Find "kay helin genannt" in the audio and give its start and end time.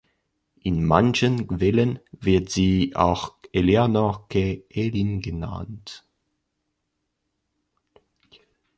4.29-6.07